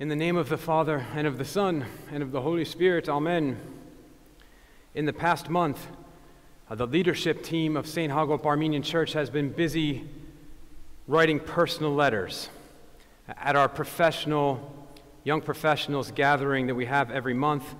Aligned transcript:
In 0.00 0.06
the 0.06 0.14
name 0.14 0.36
of 0.36 0.48
the 0.48 0.56
Father, 0.56 1.04
and 1.16 1.26
of 1.26 1.38
the 1.38 1.44
Son, 1.44 1.84
and 2.12 2.22
of 2.22 2.30
the 2.30 2.40
Holy 2.40 2.64
Spirit, 2.64 3.08
Amen. 3.08 3.58
In 4.94 5.06
the 5.06 5.12
past 5.12 5.50
month, 5.50 5.88
uh, 6.70 6.76
the 6.76 6.86
leadership 6.86 7.42
team 7.42 7.76
of 7.76 7.84
St. 7.84 8.12
Hagop 8.12 8.46
Armenian 8.46 8.84
Church 8.84 9.12
has 9.14 9.28
been 9.28 9.50
busy 9.50 10.08
writing 11.08 11.40
personal 11.40 11.92
letters. 11.92 12.48
At 13.26 13.56
our 13.56 13.68
professional, 13.68 14.72
young 15.24 15.40
professionals 15.40 16.12
gathering 16.12 16.68
that 16.68 16.76
we 16.76 16.86
have 16.86 17.10
every 17.10 17.34
month, 17.34 17.74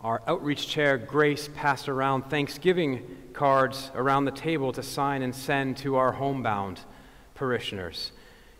our 0.00 0.22
outreach 0.26 0.66
chair, 0.66 0.98
Grace, 0.98 1.48
passed 1.54 1.88
around 1.88 2.24
Thanksgiving 2.24 3.16
cards 3.32 3.92
around 3.94 4.24
the 4.24 4.32
table 4.32 4.72
to 4.72 4.82
sign 4.82 5.22
and 5.22 5.32
send 5.32 5.76
to 5.76 5.94
our 5.94 6.10
homebound 6.10 6.80
parishioners. 7.36 8.10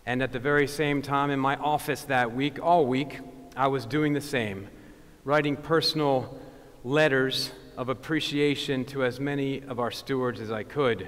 And 0.05 0.23
at 0.23 0.31
the 0.31 0.39
very 0.39 0.67
same 0.67 1.01
time, 1.01 1.29
in 1.29 1.39
my 1.39 1.55
office 1.57 2.03
that 2.05 2.33
week, 2.33 2.59
all 2.61 2.85
week, 2.85 3.19
I 3.55 3.67
was 3.67 3.85
doing 3.85 4.13
the 4.13 4.21
same, 4.21 4.67
writing 5.23 5.55
personal 5.55 6.39
letters 6.83 7.51
of 7.77 7.89
appreciation 7.89 8.85
to 8.85 9.03
as 9.03 9.19
many 9.19 9.61
of 9.61 9.79
our 9.79 9.91
stewards 9.91 10.39
as 10.41 10.51
I 10.51 10.63
could. 10.63 11.07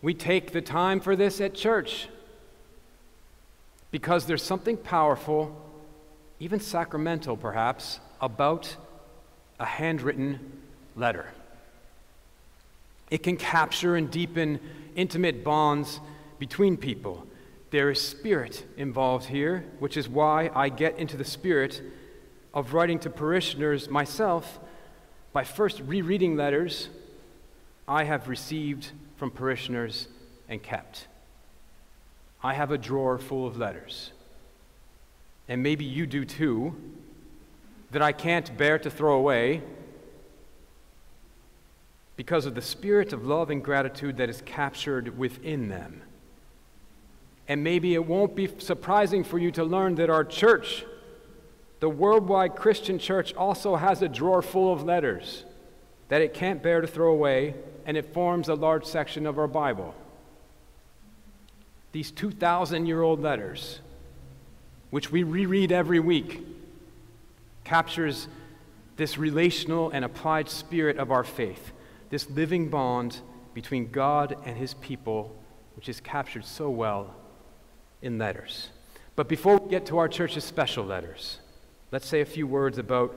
We 0.00 0.14
take 0.14 0.52
the 0.52 0.60
time 0.60 1.00
for 1.00 1.14
this 1.14 1.40
at 1.40 1.54
church 1.54 2.08
because 3.90 4.26
there's 4.26 4.42
something 4.42 4.76
powerful, 4.76 5.56
even 6.40 6.58
sacramental 6.58 7.36
perhaps, 7.36 8.00
about 8.20 8.76
a 9.60 9.64
handwritten 9.64 10.60
letter. 10.96 11.26
It 13.10 13.22
can 13.22 13.36
capture 13.36 13.94
and 13.94 14.10
deepen 14.10 14.58
intimate 14.96 15.44
bonds 15.44 16.00
between 16.42 16.76
people. 16.76 17.24
There 17.70 17.88
is 17.88 18.00
spirit 18.00 18.66
involved 18.76 19.26
here, 19.26 19.64
which 19.78 19.96
is 19.96 20.08
why 20.08 20.50
I 20.52 20.70
get 20.70 20.98
into 20.98 21.16
the 21.16 21.24
spirit 21.24 21.80
of 22.52 22.74
writing 22.74 22.98
to 22.98 23.10
parishioners 23.10 23.88
myself 23.88 24.58
by 25.32 25.44
first 25.44 25.80
rereading 25.86 26.36
letters 26.36 26.88
I 27.86 28.02
have 28.02 28.26
received 28.26 28.90
from 29.14 29.30
parishioners 29.30 30.08
and 30.48 30.60
kept. 30.60 31.06
I 32.42 32.54
have 32.54 32.72
a 32.72 32.76
drawer 32.76 33.18
full 33.18 33.46
of 33.46 33.56
letters, 33.56 34.10
and 35.46 35.62
maybe 35.62 35.84
you 35.84 36.08
do 36.08 36.24
too, 36.24 36.74
that 37.92 38.02
I 38.02 38.10
can't 38.10 38.58
bear 38.58 38.80
to 38.80 38.90
throw 38.90 39.14
away 39.14 39.62
because 42.16 42.46
of 42.46 42.56
the 42.56 42.62
spirit 42.62 43.12
of 43.12 43.24
love 43.24 43.48
and 43.48 43.62
gratitude 43.62 44.16
that 44.16 44.28
is 44.28 44.42
captured 44.44 45.16
within 45.16 45.68
them. 45.68 46.02
And 47.52 47.62
maybe 47.62 47.92
it 47.92 48.06
won't 48.06 48.34
be 48.34 48.48
surprising 48.60 49.24
for 49.24 49.38
you 49.38 49.50
to 49.50 49.62
learn 49.62 49.96
that 49.96 50.08
our 50.08 50.24
church, 50.24 50.86
the 51.80 51.88
worldwide 51.90 52.56
Christian 52.56 52.98
church, 52.98 53.34
also 53.34 53.76
has 53.76 54.00
a 54.00 54.08
drawer 54.08 54.40
full 54.40 54.72
of 54.72 54.84
letters 54.84 55.44
that 56.08 56.22
it 56.22 56.32
can't 56.32 56.62
bear 56.62 56.80
to 56.80 56.86
throw 56.86 57.12
away, 57.12 57.54
and 57.84 57.94
it 57.98 58.14
forms 58.14 58.48
a 58.48 58.54
large 58.54 58.86
section 58.86 59.26
of 59.26 59.38
our 59.38 59.46
Bible. 59.46 59.94
These 61.92 62.10
2,000 62.12 62.86
year 62.86 63.02
old 63.02 63.20
letters, 63.20 63.80
which 64.88 65.12
we 65.12 65.22
reread 65.22 65.72
every 65.72 66.00
week, 66.00 66.40
captures 67.64 68.28
this 68.96 69.18
relational 69.18 69.90
and 69.90 70.06
applied 70.06 70.48
spirit 70.48 70.96
of 70.96 71.10
our 71.10 71.22
faith, 71.22 71.72
this 72.08 72.30
living 72.30 72.70
bond 72.70 73.20
between 73.52 73.90
God 73.90 74.38
and 74.46 74.56
his 74.56 74.72
people, 74.72 75.36
which 75.76 75.90
is 75.90 76.00
captured 76.00 76.46
so 76.46 76.70
well 76.70 77.14
in 78.02 78.18
letters. 78.18 78.68
But 79.16 79.28
before 79.28 79.58
we 79.58 79.70
get 79.70 79.86
to 79.86 79.98
our 79.98 80.08
church's 80.08 80.44
special 80.44 80.84
letters, 80.84 81.38
let's 81.90 82.06
say 82.06 82.20
a 82.20 82.26
few 82.26 82.46
words 82.46 82.78
about 82.78 83.14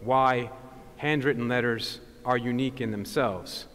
why 0.00 0.50
handwritten 0.96 1.48
letters 1.48 2.00
are 2.24 2.36
unique 2.36 2.80
in 2.80 2.90
themselves. 2.90 3.66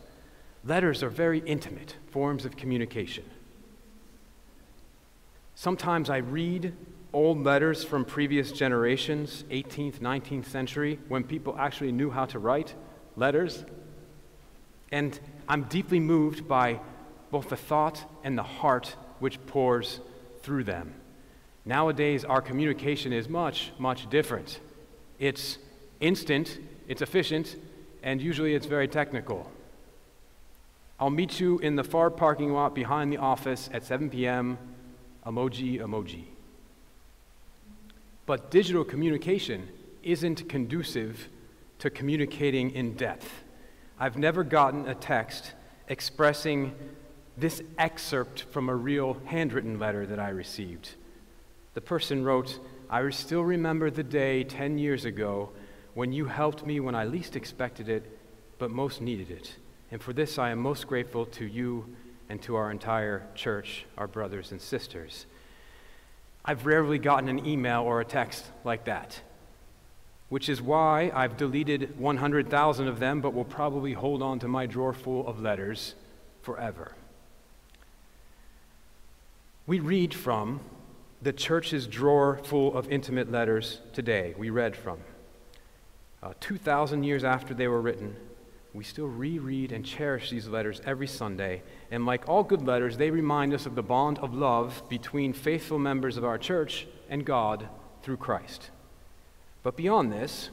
Letters 0.63 1.01
are 1.01 1.09
very 1.09 1.39
intimate 1.39 1.95
forms 2.11 2.45
of 2.45 2.55
communication. 2.55 3.23
Sometimes 5.55 6.09
I 6.09 6.17
read 6.17 6.73
old 7.13 7.43
letters 7.43 7.83
from 7.83 8.05
previous 8.05 8.51
generations, 8.51 9.43
18th, 9.49 9.99
19th 9.99 10.45
century, 10.45 10.99
when 11.07 11.23
people 11.23 11.55
actually 11.57 11.91
knew 11.91 12.09
how 12.09 12.25
to 12.25 12.39
write 12.39 12.73
letters. 13.15 13.65
And 14.91 15.19
I'm 15.47 15.63
deeply 15.63 15.99
moved 15.99 16.47
by 16.47 16.79
both 17.31 17.49
the 17.49 17.57
thought 17.57 18.03
and 18.23 18.37
the 18.37 18.43
heart 18.43 18.95
which 19.19 19.43
pours 19.45 19.99
through 20.43 20.63
them. 20.63 20.93
Nowadays, 21.65 22.25
our 22.25 22.41
communication 22.41 23.13
is 23.13 23.29
much, 23.29 23.71
much 23.77 24.09
different. 24.09 24.59
It's 25.19 25.59
instant, 25.99 26.59
it's 26.87 27.01
efficient, 27.01 27.55
and 28.01 28.21
usually 28.21 28.55
it's 28.55 28.65
very 28.65 28.87
technical. 28.87 29.51
I'll 30.99 31.09
meet 31.09 31.39
you 31.39 31.59
in 31.59 31.75
the 31.75 31.83
far 31.83 32.09
parking 32.09 32.53
lot 32.53 32.75
behind 32.75 33.11
the 33.11 33.17
office 33.17 33.69
at 33.73 33.83
7 33.83 34.09
p.m. 34.09 34.57
Emoji, 35.25 35.79
emoji. 35.79 36.25
But 38.25 38.51
digital 38.51 38.83
communication 38.83 39.67
isn't 40.03 40.49
conducive 40.49 41.27
to 41.79 41.89
communicating 41.89 42.71
in 42.71 42.93
depth. 42.95 43.43
I've 43.99 44.17
never 44.17 44.43
gotten 44.43 44.87
a 44.87 44.95
text 44.95 45.53
expressing 45.87 46.73
this 47.41 47.61
excerpt 47.77 48.43
from 48.51 48.69
a 48.69 48.75
real 48.75 49.17
handwritten 49.25 49.79
letter 49.79 50.05
that 50.05 50.19
I 50.19 50.29
received. 50.29 50.91
The 51.73 51.81
person 51.81 52.23
wrote, 52.23 52.59
I 52.89 53.09
still 53.09 53.43
remember 53.43 53.89
the 53.89 54.03
day 54.03 54.43
10 54.43 54.77
years 54.77 55.05
ago 55.05 55.49
when 55.95 56.13
you 56.13 56.25
helped 56.25 56.65
me 56.65 56.79
when 56.79 56.93
I 56.93 57.05
least 57.05 57.35
expected 57.35 57.89
it, 57.89 58.17
but 58.59 58.69
most 58.69 59.01
needed 59.01 59.31
it. 59.31 59.55
And 59.91 60.01
for 60.01 60.13
this 60.13 60.37
I 60.37 60.51
am 60.51 60.59
most 60.59 60.87
grateful 60.87 61.25
to 61.25 61.45
you 61.45 61.95
and 62.29 62.41
to 62.43 62.55
our 62.55 62.69
entire 62.69 63.27
church, 63.33 63.85
our 63.97 64.07
brothers 64.07 64.51
and 64.51 64.61
sisters. 64.61 65.25
I've 66.45 66.65
rarely 66.65 66.99
gotten 66.99 67.27
an 67.27 67.45
email 67.45 67.81
or 67.81 68.01
a 68.01 68.05
text 68.05 68.45
like 68.63 68.85
that, 68.85 69.19
which 70.29 70.47
is 70.47 70.61
why 70.61 71.11
I've 71.13 71.37
deleted 71.37 71.99
100,000 71.99 72.87
of 72.87 72.99
them, 72.99 73.19
but 73.19 73.33
will 73.33 73.45
probably 73.45 73.93
hold 73.93 74.21
on 74.21 74.39
to 74.39 74.47
my 74.47 74.65
drawer 74.65 74.93
full 74.93 75.27
of 75.27 75.41
letters 75.41 75.95
forever. 76.41 76.93
We 79.67 79.79
read 79.79 80.13
from 80.13 80.59
the 81.21 81.31
church's 81.31 81.85
drawer 81.85 82.39
full 82.43 82.75
of 82.75 82.91
intimate 82.91 83.31
letters 83.31 83.79
today. 83.93 84.33
We 84.37 84.49
read 84.49 84.75
from. 84.75 84.97
Uh, 86.23 86.33
2,000 86.39 87.03
years 87.03 87.23
after 87.23 87.53
they 87.53 87.67
were 87.67 87.81
written, 87.81 88.15
we 88.73 88.83
still 88.83 89.07
reread 89.07 89.71
and 89.71 89.85
cherish 89.85 90.31
these 90.31 90.47
letters 90.47 90.81
every 90.85 91.07
Sunday. 91.07 91.61
And 91.91 92.05
like 92.05 92.27
all 92.27 92.43
good 92.43 92.65
letters, 92.65 92.97
they 92.97 93.11
remind 93.11 93.53
us 93.53 93.65
of 93.65 93.75
the 93.75 93.83
bond 93.83 94.17
of 94.19 94.33
love 94.33 94.81
between 94.89 95.33
faithful 95.33 95.77
members 95.77 96.17
of 96.17 96.25
our 96.25 96.37
church 96.37 96.87
and 97.09 97.23
God 97.23 97.67
through 98.01 98.17
Christ. 98.17 98.71
But 99.61 99.75
beyond 99.75 100.11
this, 100.11 100.49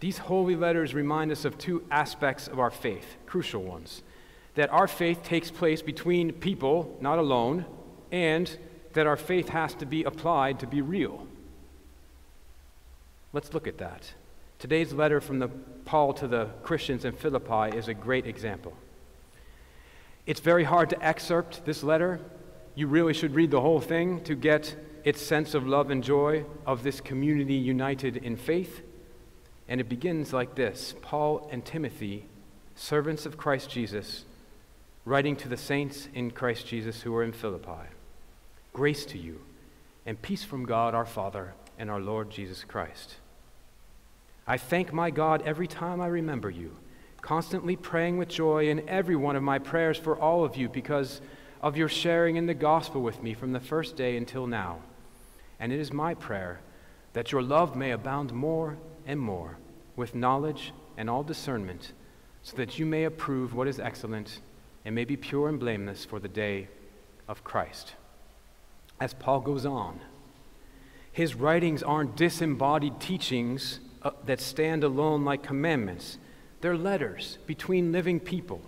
these 0.00 0.18
holy 0.18 0.56
letters 0.56 0.94
remind 0.94 1.30
us 1.30 1.44
of 1.44 1.58
two 1.58 1.84
aspects 1.90 2.48
of 2.48 2.58
our 2.58 2.70
faith, 2.70 3.16
crucial 3.26 3.62
ones. 3.62 4.02
That 4.56 4.72
our 4.72 4.88
faith 4.88 5.22
takes 5.22 5.50
place 5.50 5.82
between 5.82 6.32
people, 6.32 6.96
not 7.00 7.18
alone, 7.18 7.66
and 8.10 8.56
that 8.92 9.06
our 9.06 9.16
faith 9.16 9.50
has 9.50 9.74
to 9.74 9.86
be 9.86 10.04
applied 10.04 10.60
to 10.60 10.66
be 10.66 10.80
real. 10.80 11.26
Let's 13.32 13.52
look 13.52 13.66
at 13.66 13.78
that. 13.78 14.12
Today's 14.58 14.92
letter 14.92 15.20
from 15.20 15.38
the, 15.38 15.48
Paul 15.84 16.14
to 16.14 16.26
the 16.26 16.46
Christians 16.62 17.04
in 17.04 17.12
Philippi 17.12 17.76
is 17.76 17.88
a 17.88 17.94
great 17.94 18.26
example. 18.26 18.74
It's 20.24 20.40
very 20.40 20.64
hard 20.64 20.90
to 20.90 21.04
excerpt 21.04 21.64
this 21.66 21.82
letter. 21.82 22.20
You 22.74 22.86
really 22.86 23.12
should 23.12 23.34
read 23.34 23.50
the 23.50 23.60
whole 23.60 23.80
thing 23.80 24.22
to 24.24 24.34
get 24.34 24.74
its 25.04 25.22
sense 25.22 25.54
of 25.54 25.66
love 25.66 25.90
and 25.90 26.02
joy 26.02 26.44
of 26.66 26.82
this 26.82 27.00
community 27.00 27.54
united 27.54 28.16
in 28.16 28.36
faith. 28.36 28.80
And 29.68 29.80
it 29.80 29.88
begins 29.88 30.32
like 30.32 30.54
this 30.54 30.94
Paul 31.02 31.48
and 31.52 31.64
Timothy, 31.64 32.26
servants 32.74 33.26
of 33.26 33.36
Christ 33.36 33.70
Jesus, 33.70 34.24
writing 35.06 35.36
to 35.36 35.48
the 35.48 35.56
saints 35.56 36.08
in 36.14 36.32
Christ 36.32 36.66
Jesus 36.66 37.02
who 37.02 37.14
are 37.14 37.22
in 37.22 37.30
Philippi. 37.30 37.88
Grace 38.72 39.06
to 39.06 39.16
you, 39.16 39.40
and 40.04 40.20
peace 40.20 40.42
from 40.42 40.66
God 40.66 40.96
our 40.96 41.06
Father 41.06 41.54
and 41.78 41.88
our 41.88 42.00
Lord 42.00 42.28
Jesus 42.28 42.64
Christ. 42.64 43.14
I 44.48 44.58
thank 44.58 44.92
my 44.92 45.10
God 45.10 45.42
every 45.46 45.68
time 45.68 46.00
I 46.00 46.08
remember 46.08 46.50
you, 46.50 46.76
constantly 47.20 47.76
praying 47.76 48.18
with 48.18 48.28
joy 48.28 48.68
in 48.68 48.88
every 48.88 49.14
one 49.14 49.36
of 49.36 49.44
my 49.44 49.60
prayers 49.60 49.96
for 49.96 50.18
all 50.18 50.44
of 50.44 50.56
you 50.56 50.68
because 50.68 51.20
of 51.62 51.76
your 51.76 51.88
sharing 51.88 52.34
in 52.34 52.46
the 52.46 52.54
gospel 52.54 53.00
with 53.00 53.22
me 53.22 53.32
from 53.32 53.52
the 53.52 53.60
first 53.60 53.94
day 53.94 54.16
until 54.16 54.48
now. 54.48 54.80
And 55.60 55.72
it 55.72 55.78
is 55.78 55.92
my 55.92 56.14
prayer 56.14 56.58
that 57.12 57.30
your 57.30 57.42
love 57.42 57.76
may 57.76 57.92
abound 57.92 58.32
more 58.32 58.76
and 59.06 59.20
more 59.20 59.56
with 59.94 60.16
knowledge 60.16 60.72
and 60.96 61.08
all 61.08 61.22
discernment, 61.22 61.92
so 62.42 62.56
that 62.56 62.76
you 62.80 62.84
may 62.84 63.04
approve 63.04 63.54
what 63.54 63.68
is 63.68 63.78
excellent 63.78 64.40
and 64.86 64.94
may 64.94 65.04
be 65.04 65.16
pure 65.16 65.48
and 65.48 65.58
blameless 65.58 66.04
for 66.04 66.20
the 66.20 66.28
day 66.28 66.68
of 67.26 67.42
Christ 67.42 67.94
as 69.00 69.12
Paul 69.14 69.40
goes 69.40 69.66
on. 69.66 69.98
His 71.10 71.34
writings 71.34 71.82
aren't 71.82 72.16
disembodied 72.16 73.00
teachings 73.00 73.80
uh, 74.02 74.12
that 74.26 74.40
stand 74.40 74.84
alone 74.84 75.24
like 75.24 75.42
commandments. 75.42 76.18
They're 76.60 76.76
letters 76.76 77.38
between 77.46 77.90
living 77.90 78.20
people, 78.20 78.62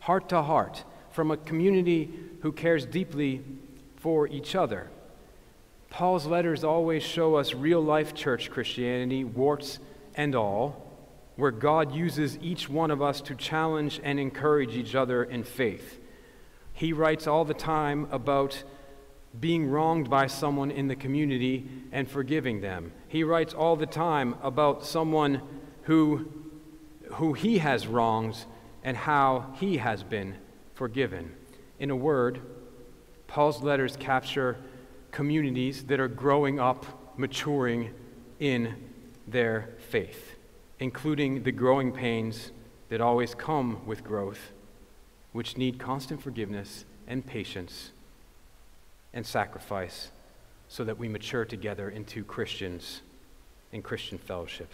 heart 0.00 0.28
to 0.28 0.42
heart, 0.42 0.84
from 1.10 1.30
a 1.30 1.38
community 1.38 2.10
who 2.42 2.52
cares 2.52 2.84
deeply 2.84 3.42
for 3.96 4.28
each 4.28 4.54
other. 4.54 4.90
Paul's 5.88 6.26
letters 6.26 6.64
always 6.64 7.02
show 7.02 7.36
us 7.36 7.54
real 7.54 7.80
life 7.80 8.14
church 8.14 8.50
Christianity, 8.50 9.24
warts 9.24 9.78
and 10.14 10.34
all, 10.34 10.91
where 11.36 11.50
God 11.50 11.94
uses 11.94 12.38
each 12.42 12.68
one 12.68 12.90
of 12.90 13.00
us 13.00 13.20
to 13.22 13.34
challenge 13.34 14.00
and 14.02 14.20
encourage 14.20 14.74
each 14.74 14.94
other 14.94 15.24
in 15.24 15.44
faith. 15.44 16.00
He 16.72 16.92
writes 16.92 17.26
all 17.26 17.44
the 17.44 17.54
time 17.54 18.08
about 18.10 18.62
being 19.38 19.70
wronged 19.70 20.10
by 20.10 20.26
someone 20.26 20.70
in 20.70 20.88
the 20.88 20.96
community 20.96 21.68
and 21.90 22.08
forgiving 22.08 22.60
them. 22.60 22.92
He 23.08 23.24
writes 23.24 23.54
all 23.54 23.76
the 23.76 23.86
time 23.86 24.36
about 24.42 24.84
someone 24.84 25.40
who, 25.82 26.30
who 27.14 27.32
he 27.32 27.58
has 27.58 27.86
wronged 27.86 28.44
and 28.84 28.96
how 28.96 29.54
he 29.58 29.78
has 29.78 30.02
been 30.02 30.36
forgiven. 30.74 31.32
In 31.78 31.90
a 31.90 31.96
word, 31.96 32.40
Paul's 33.26 33.62
letters 33.62 33.96
capture 33.96 34.58
communities 35.10 35.84
that 35.84 36.00
are 36.00 36.08
growing 36.08 36.60
up, 36.60 36.84
maturing 37.16 37.94
in 38.40 38.74
their 39.26 39.70
faith, 39.90 40.36
including 40.82 41.44
the 41.44 41.52
growing 41.52 41.92
pains 41.92 42.50
that 42.88 43.00
always 43.00 43.36
come 43.36 43.86
with 43.86 44.02
growth, 44.02 44.50
which 45.30 45.56
need 45.56 45.78
constant 45.78 46.20
forgiveness 46.20 46.84
and 47.06 47.24
patience 47.24 47.92
and 49.14 49.24
sacrifice 49.24 50.10
so 50.68 50.82
that 50.82 50.98
we 50.98 51.08
mature 51.08 51.44
together 51.44 51.88
into 51.88 52.24
Christians 52.24 53.00
in 53.70 53.80
Christian 53.80 54.18
fellowship. 54.18 54.72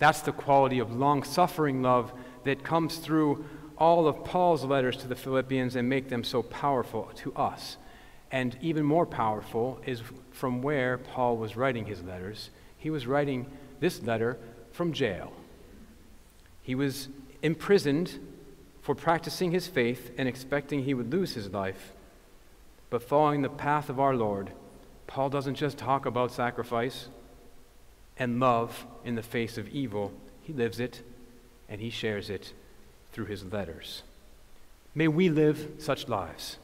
That's 0.00 0.20
the 0.20 0.32
quality 0.32 0.80
of 0.80 0.96
long 0.96 1.22
suffering 1.22 1.80
love 1.80 2.12
that 2.42 2.64
comes 2.64 2.96
through 2.96 3.44
all 3.78 4.08
of 4.08 4.24
Paul's 4.24 4.64
letters 4.64 4.96
to 4.96 5.06
the 5.06 5.14
Philippians 5.14 5.76
and 5.76 5.88
make 5.88 6.08
them 6.08 6.24
so 6.24 6.42
powerful 6.42 7.10
to 7.16 7.32
us. 7.34 7.76
And 8.32 8.58
even 8.60 8.84
more 8.84 9.06
powerful 9.06 9.80
is 9.86 10.02
from 10.32 10.60
where 10.60 10.98
Paul 10.98 11.36
was 11.36 11.56
writing 11.56 11.86
his 11.86 12.02
letters. 12.02 12.50
He 12.78 12.90
was 12.90 13.06
writing 13.06 13.46
this 13.78 14.02
letter 14.02 14.38
from 14.74 14.92
jail. 14.92 15.32
He 16.62 16.74
was 16.74 17.08
imprisoned 17.42 18.18
for 18.82 18.94
practicing 18.94 19.52
his 19.52 19.68
faith 19.68 20.10
and 20.18 20.28
expecting 20.28 20.82
he 20.82 20.94
would 20.94 21.12
lose 21.12 21.34
his 21.34 21.48
life. 21.50 21.92
But 22.90 23.02
following 23.02 23.42
the 23.42 23.48
path 23.48 23.88
of 23.88 24.00
our 24.00 24.16
Lord, 24.16 24.50
Paul 25.06 25.30
doesn't 25.30 25.54
just 25.54 25.78
talk 25.78 26.06
about 26.06 26.32
sacrifice 26.32 27.08
and 28.18 28.40
love 28.40 28.84
in 29.04 29.14
the 29.14 29.22
face 29.22 29.56
of 29.58 29.68
evil, 29.68 30.12
he 30.42 30.52
lives 30.52 30.80
it 30.80 31.02
and 31.68 31.80
he 31.80 31.90
shares 31.90 32.28
it 32.28 32.52
through 33.12 33.26
his 33.26 33.44
letters. 33.44 34.02
May 34.92 35.06
we 35.06 35.28
live 35.28 35.76
such 35.78 36.08
lives 36.08 36.58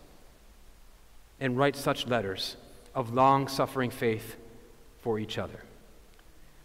and 1.39 1.57
write 1.57 1.77
such 1.77 2.09
letters 2.09 2.57
of 2.93 3.15
long 3.15 3.47
suffering 3.47 3.91
faith 3.91 4.37
for 5.01 5.19
each 5.19 5.39
other. 5.39 5.63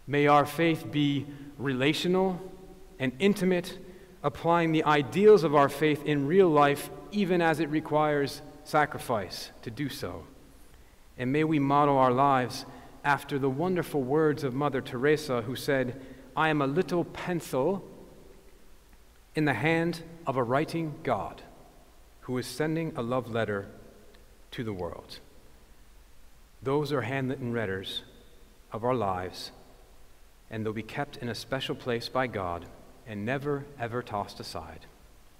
May 0.06 0.26
our 0.26 0.46
faith 0.46 0.90
be 0.90 1.26
relational 1.58 2.40
and 2.98 3.12
intimate, 3.18 3.78
applying 4.22 4.72
the 4.72 4.84
ideals 4.84 5.44
of 5.44 5.54
our 5.54 5.68
faith 5.68 6.04
in 6.04 6.26
real 6.26 6.48
life, 6.48 6.90
even 7.10 7.40
as 7.42 7.60
it 7.60 7.68
requires 7.70 8.42
sacrifice 8.64 9.50
to 9.62 9.70
do 9.70 9.88
so. 9.88 10.24
And 11.18 11.32
may 11.32 11.44
we 11.44 11.58
model 11.58 11.96
our 11.96 12.12
lives 12.12 12.66
after 13.04 13.38
the 13.38 13.50
wonderful 13.50 14.02
words 14.02 14.44
of 14.44 14.54
Mother 14.54 14.80
Teresa, 14.80 15.42
who 15.42 15.56
said, 15.56 16.00
I 16.36 16.48
am 16.48 16.60
a 16.60 16.66
little 16.66 17.04
pencil 17.04 17.84
in 19.34 19.44
the 19.44 19.54
hand 19.54 20.02
of 20.26 20.36
a 20.36 20.42
writing 20.42 20.94
God 21.02 21.42
who 22.22 22.36
is 22.38 22.46
sending 22.46 22.92
a 22.96 23.02
love 23.02 23.30
letter 23.30 23.68
to 24.50 24.64
the 24.64 24.72
world. 24.72 25.20
Those 26.62 26.92
are 26.92 27.02
handwritten 27.02 27.52
letters 27.54 28.02
of 28.72 28.84
our 28.84 28.94
lives, 28.94 29.52
and 30.50 30.64
they'll 30.64 30.72
be 30.72 30.82
kept 30.82 31.16
in 31.18 31.28
a 31.28 31.34
special 31.34 31.74
place 31.74 32.08
by 32.08 32.26
God 32.26 32.66
and 33.06 33.24
never, 33.24 33.64
ever 33.78 34.02
tossed 34.02 34.40
aside, 34.40 34.86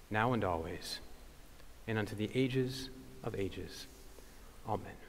now 0.09 0.33
and 0.33 0.43
always, 0.43 0.99
and 1.87 1.97
unto 1.97 2.15
the 2.15 2.29
ages 2.33 2.89
of 3.23 3.35
ages. 3.35 3.87
Amen. 4.67 5.06